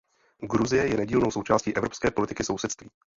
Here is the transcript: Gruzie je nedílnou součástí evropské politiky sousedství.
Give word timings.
Gruzie 0.51 0.87
je 0.87 0.97
nedílnou 0.97 1.31
součástí 1.31 1.75
evropské 1.77 2.11
politiky 2.11 2.43
sousedství. 2.43 2.89